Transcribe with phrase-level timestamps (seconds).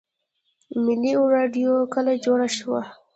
[0.83, 2.81] ملي راډیو کله جوړه شوه؟